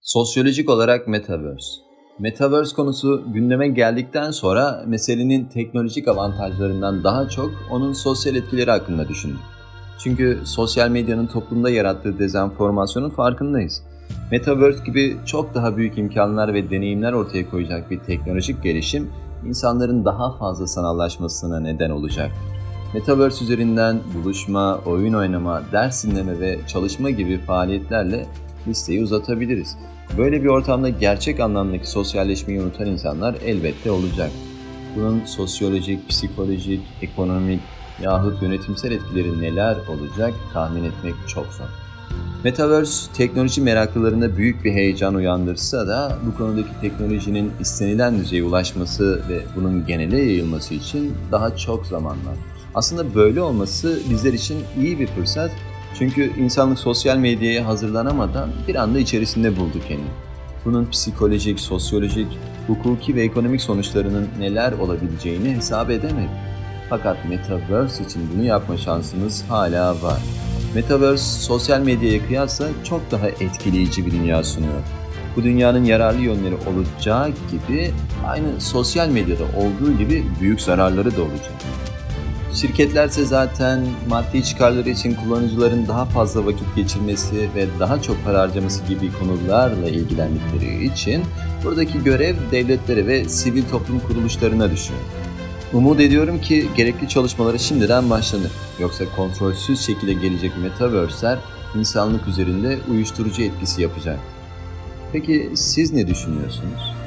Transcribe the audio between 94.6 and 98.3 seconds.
düşüyor. Umut ediyorum ki gerekli çalışmalara şimdiden